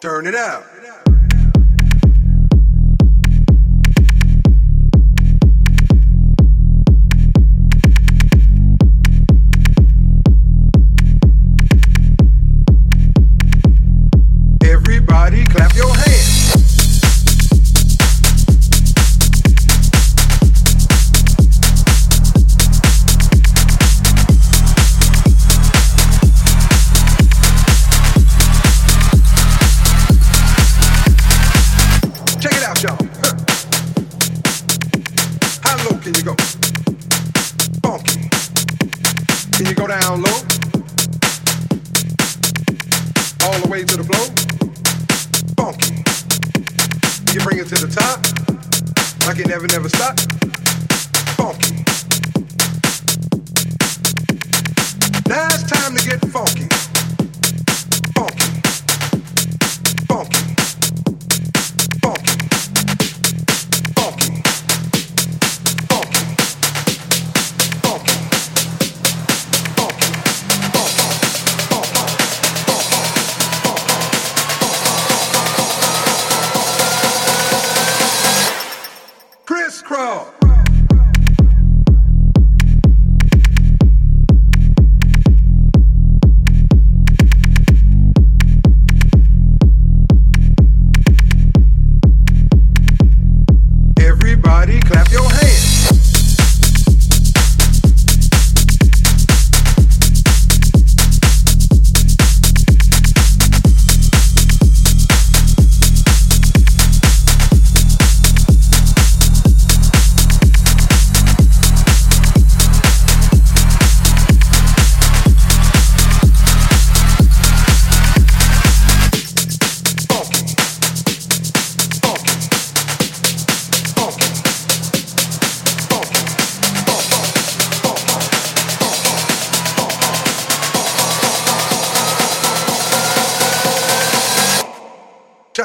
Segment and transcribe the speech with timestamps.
[0.00, 1.09] Turn it up.
[36.02, 36.34] Can you go
[37.82, 38.28] funky?
[39.52, 40.40] Can you go down low?
[43.44, 44.26] All the way to the floor?
[45.56, 46.02] Funky.
[47.26, 48.24] Can you bring it to the top?
[49.26, 50.16] Like it never, never stop.
[80.00, 80.39] girl.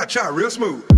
[0.06, 0.95] Cha real smooth.